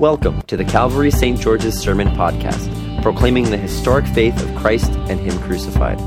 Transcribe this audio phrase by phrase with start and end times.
[0.00, 1.38] Welcome to the Calvary St.
[1.38, 5.98] George's Sermon Podcast, proclaiming the historic faith of Christ and Him crucified.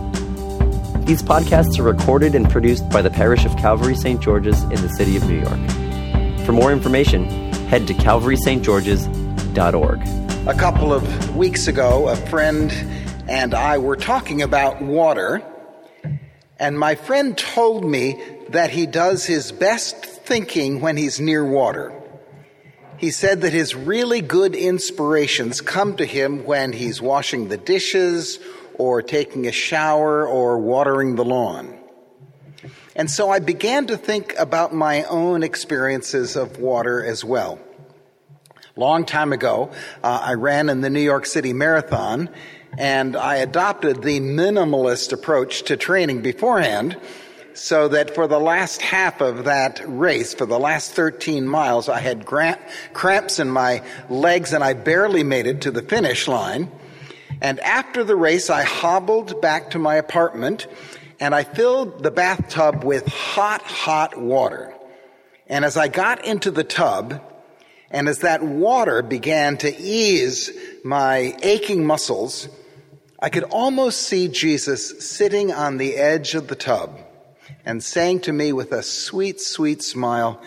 [1.05, 4.19] These podcasts are recorded and produced by the parish of Calvary St.
[4.19, 5.59] George's in the city of New York.
[6.43, 7.25] For more information,
[7.67, 10.47] head to calvarystgeorges.org.
[10.47, 12.71] A couple of weeks ago, a friend
[13.27, 15.43] and I were talking about water,
[16.57, 18.19] and my friend told me
[18.49, 21.93] that he does his best thinking when he's near water.
[22.97, 28.39] He said that his really good inspirations come to him when he's washing the dishes
[28.75, 31.77] or taking a shower or watering the lawn.
[32.95, 37.59] And so I began to think about my own experiences of water as well.
[38.75, 39.71] Long time ago,
[40.03, 42.29] uh, I ran in the New York City Marathon
[42.77, 46.97] and I adopted the minimalist approach to training beforehand
[47.53, 51.99] so that for the last half of that race, for the last 13 miles, I
[51.99, 56.71] had cramps in my legs and I barely made it to the finish line.
[57.41, 60.67] And after the race, I hobbled back to my apartment
[61.19, 64.73] and I filled the bathtub with hot, hot water.
[65.47, 67.21] And as I got into the tub,
[67.91, 70.51] and as that water began to ease
[70.83, 72.49] my aching muscles,
[73.19, 76.99] I could almost see Jesus sitting on the edge of the tub
[77.65, 80.41] and saying to me with a sweet, sweet smile,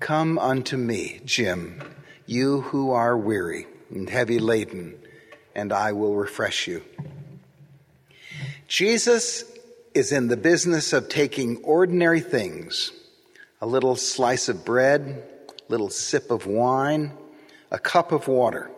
[0.00, 1.82] Come unto me, Jim,
[2.26, 4.98] you who are weary and heavy laden,
[5.54, 6.82] and I will refresh you.
[8.66, 9.44] Jesus
[9.94, 12.92] is in the business of taking ordinary things,
[13.60, 15.00] a little slice of bread,
[15.48, 17.12] a little sip of wine,
[17.70, 18.70] a cup of water,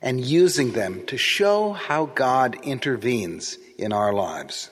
[0.00, 4.70] and using them to show how God intervenes in our lives.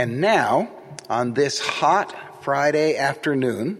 [0.00, 0.70] And now,
[1.10, 3.78] on this hot Friday afternoon,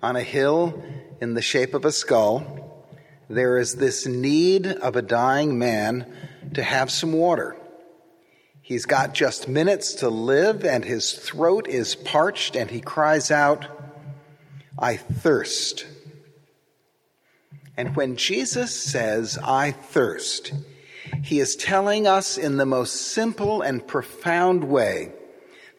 [0.00, 0.80] on a hill
[1.20, 2.86] in the shape of a skull,
[3.28, 6.06] there is this need of a dying man
[6.54, 7.56] to have some water.
[8.62, 13.66] He's got just minutes to live, and his throat is parched, and he cries out,
[14.78, 15.84] I thirst.
[17.76, 20.52] And when Jesus says, I thirst,
[21.24, 25.14] he is telling us in the most simple and profound way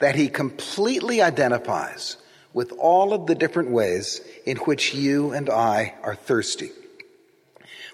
[0.01, 2.17] that he completely identifies
[2.53, 6.71] with all of the different ways in which you and I are thirsty.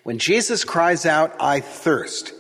[0.04, 2.34] When Jesus cries out, I thirst,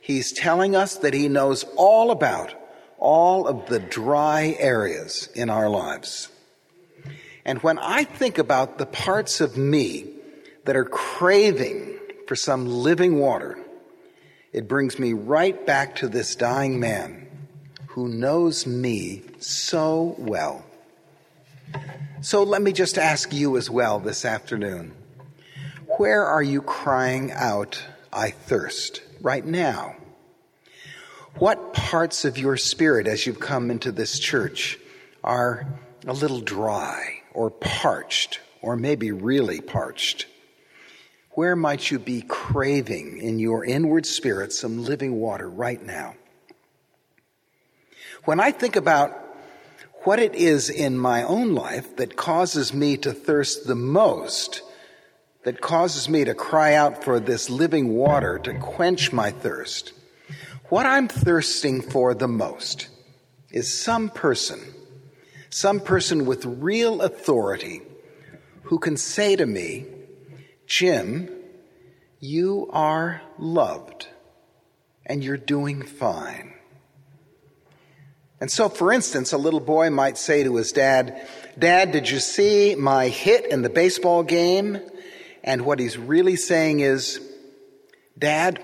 [0.00, 2.54] he's telling us that he knows all about
[2.98, 6.28] all of the dry areas in our lives.
[7.44, 10.06] And when I think about the parts of me
[10.64, 13.58] that are craving for some living water,
[14.52, 17.28] it brings me right back to this dying man
[17.92, 20.64] who knows me so well.
[22.22, 24.94] So let me just ask you as well this afternoon
[25.98, 29.94] where are you crying out, I thirst, right now?
[31.36, 34.78] What parts of your spirit as you've come into this church
[35.22, 35.66] are
[36.06, 40.24] a little dry or parched or maybe really parched?
[41.32, 46.14] Where might you be craving in your inward spirit some living water right now?
[48.24, 49.18] When I think about
[50.04, 54.62] what it is in my own life that causes me to thirst the most,
[55.44, 59.92] that causes me to cry out for this living water to quench my thirst,
[60.68, 62.88] what I'm thirsting for the most
[63.50, 64.60] is some person,
[65.50, 67.82] some person with real authority
[68.64, 69.86] who can say to me,
[70.66, 71.28] Jim,
[72.20, 74.06] you are loved
[75.04, 76.54] and you're doing fine.
[78.42, 82.18] And so, for instance, a little boy might say to his dad, Dad, did you
[82.18, 84.80] see my hit in the baseball game?
[85.44, 87.20] And what he's really saying is,
[88.18, 88.60] Dad,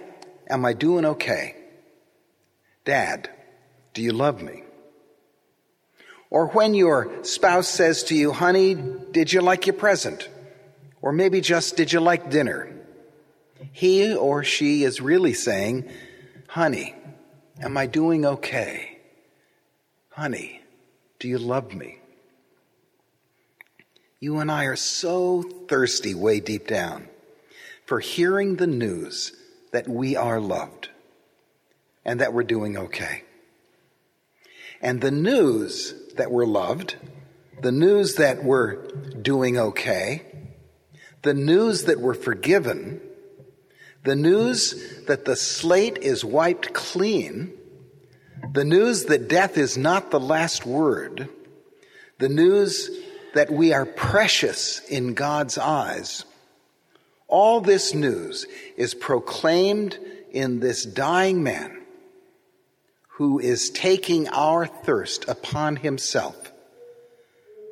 [0.50, 1.54] am I doing okay?
[2.84, 3.30] Dad,
[3.94, 4.64] do you love me?
[6.28, 10.28] Or when your spouse says to you, honey, did you like your present?
[11.02, 12.68] Or maybe just, did you like dinner?
[13.70, 15.88] He or she is really saying,
[16.48, 16.96] honey,
[17.60, 18.97] am I doing okay?
[20.18, 20.60] Honey,
[21.20, 22.00] do you love me?
[24.18, 27.06] You and I are so thirsty way deep down
[27.86, 29.32] for hearing the news
[29.70, 30.88] that we are loved
[32.04, 33.22] and that we're doing okay.
[34.82, 36.96] And the news that we're loved,
[37.62, 38.88] the news that we're
[39.22, 40.22] doing okay,
[41.22, 43.00] the news that we're forgiven,
[44.02, 47.52] the news that the slate is wiped clean,
[48.52, 51.28] the news that death is not the last word,
[52.18, 52.90] the news
[53.34, 56.24] that we are precious in God's eyes,
[57.28, 58.46] All this news
[58.76, 59.98] is proclaimed
[60.32, 61.82] in this dying man
[63.08, 66.52] who is taking our thirst upon himself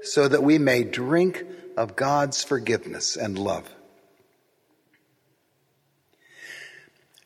[0.02, 1.44] so that we may drink
[1.76, 3.68] of God's forgiveness and love.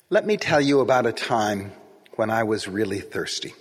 [0.08, 1.72] Let me tell you about a time
[2.20, 3.54] when I was really thirsty.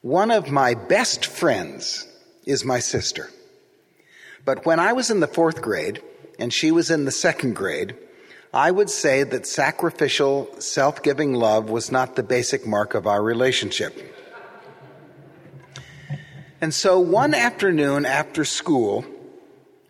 [0.00, 2.06] One of my best friends
[2.46, 3.30] is my sister.
[4.44, 6.00] But when I was in the fourth grade
[6.38, 7.96] and she was in the second grade,
[8.54, 13.20] I would say that sacrificial, self giving love was not the basic mark of our
[13.20, 13.92] relationship.
[16.60, 19.04] And so one afternoon after school,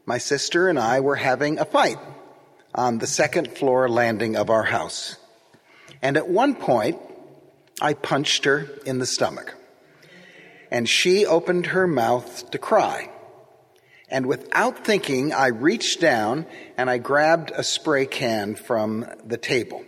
[0.07, 1.99] my sister and I were having a fight
[2.75, 5.17] on the second floor landing of our house.
[6.01, 6.99] And at one point,
[7.81, 9.55] I punched her in the stomach.
[10.71, 13.11] And she opened her mouth to cry.
[14.11, 16.47] And without thinking, I reached down
[16.77, 19.85] and I grabbed a spray can from the table.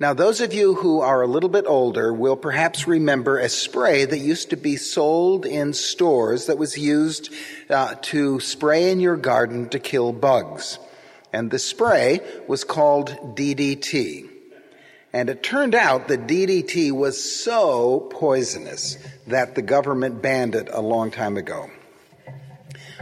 [0.00, 4.04] Now, those of you who are a little bit older will perhaps remember a spray
[4.04, 7.32] that used to be sold in stores that was used
[7.70, 10.80] uh, to spray in your garden to kill bugs.
[11.32, 14.31] And the spray was called DDT.
[15.12, 20.80] And it turned out that DDT was so poisonous that the government banned it a
[20.80, 21.70] long time ago.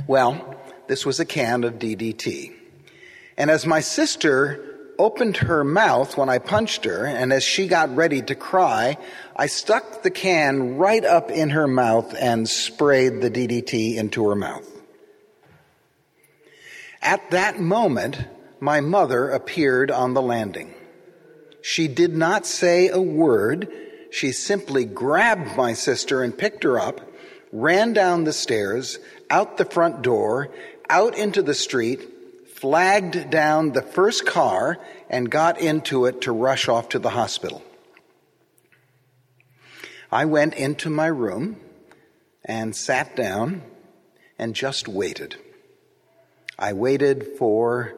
[0.07, 0.57] Well,
[0.89, 2.53] this was a can of DDT.
[3.37, 7.95] And as my sister opened her mouth when I punched her, and as she got
[7.95, 8.99] ready to cry,
[9.37, 14.35] I stuck the can right up in her mouth and sprayed the DDT into her
[14.35, 14.69] mouth.
[17.01, 18.19] At that moment,
[18.61, 20.75] my mother appeared on the landing.
[21.63, 23.71] She did not say a word.
[24.11, 27.01] She simply grabbed my sister and picked her up,
[27.53, 28.99] ran down the stairs,
[29.29, 30.49] out the front door,
[30.89, 32.01] out into the street,
[32.55, 34.79] flagged down the first car,
[35.09, 37.63] and got into it to rush off to the hospital.
[40.11, 41.57] I went into my room
[42.45, 43.63] and sat down
[44.39, 45.37] and just waited.
[46.59, 47.95] I waited for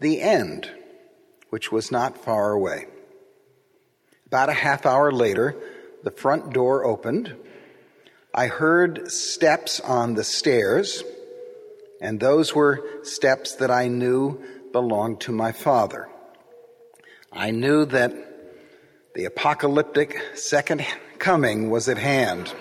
[0.00, 0.70] the end,
[1.50, 2.86] which was not far away.
[4.32, 5.54] About a half hour later,
[6.04, 7.36] the front door opened
[8.32, 11.04] I heard steps on the stairs,
[12.00, 14.42] and those were steps that I knew
[14.72, 16.08] belonged to my father.
[17.30, 18.14] I knew that
[19.14, 20.82] the apocalyptic second
[21.18, 22.54] coming was at hand.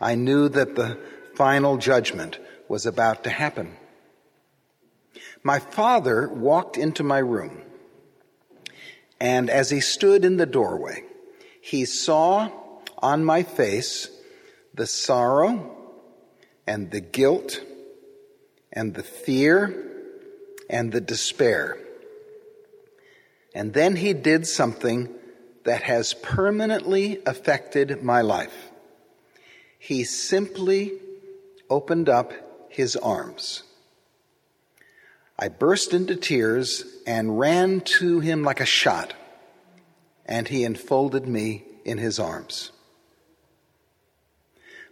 [0.00, 0.96] I knew that the
[1.34, 2.38] final judgment
[2.68, 3.76] was about to happen.
[5.42, 7.60] My father walked into my room,
[9.22, 11.04] and as he stood in the doorway,
[11.60, 12.50] he saw
[12.98, 14.10] on my face
[14.74, 15.76] the sorrow
[16.66, 17.60] and the guilt
[18.72, 19.72] and the fear
[20.68, 21.78] and the despair.
[23.54, 25.08] And then he did something
[25.62, 28.70] that has permanently affected my life.
[29.78, 30.94] He simply
[31.70, 32.32] opened up
[32.70, 33.62] his arms.
[35.38, 39.14] I burst into tears and ran to him like a shot,
[40.26, 42.70] and he enfolded me in his arms.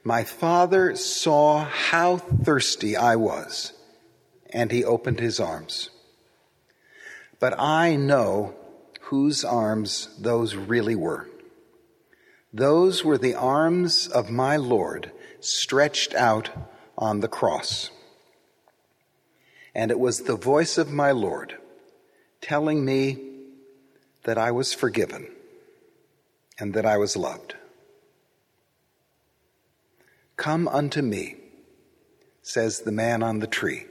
[0.03, 3.75] My father saw how thirsty I was,
[4.51, 5.91] and he opened his arms.
[7.39, 8.55] But I know
[9.03, 11.29] whose arms those really were.
[12.53, 16.51] Those were the arms of my Lord stretched out
[16.97, 17.91] on the cross.
[19.75, 21.57] And it was the voice of my Lord
[22.41, 23.19] telling me
[24.25, 25.31] that I was forgiven
[26.59, 27.55] and that I was loved.
[30.37, 31.37] Come unto me,
[32.43, 33.87] says the man on the tree,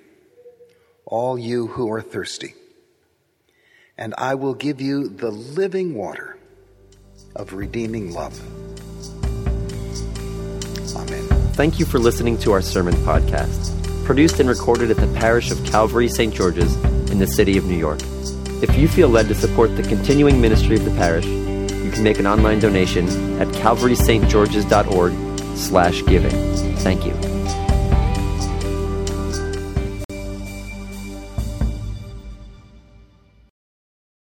[1.06, 2.56] all you who are thirsty,
[3.98, 6.38] and I will give you the living water
[7.36, 8.40] of redeeming love.
[10.96, 11.28] Amen.
[11.54, 13.79] Thank you for listening to our sermon podcast,
[14.10, 16.34] produced and recorded at the parish of Calvary St.
[16.34, 16.76] George's
[17.12, 18.00] in the city of New York.
[18.64, 22.18] If you feel led to support the continuing ministry of the parish, you can make
[22.18, 23.08] an online donation
[23.40, 25.14] at calvarystgeorges.org
[25.56, 26.32] slash giving.
[26.78, 27.29] Thank you.